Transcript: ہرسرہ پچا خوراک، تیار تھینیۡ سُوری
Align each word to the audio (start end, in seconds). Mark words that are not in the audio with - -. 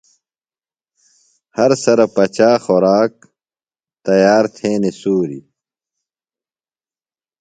ہرسرہ 1.55 2.07
پچا 2.15 2.51
خوراک، 2.63 3.13
تیار 4.05 4.43
تھینیۡ 4.55 4.97
سُوری 4.99 5.39